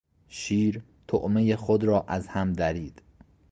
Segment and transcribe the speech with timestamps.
[0.29, 3.01] شیر طعمهی خود را از هم درید.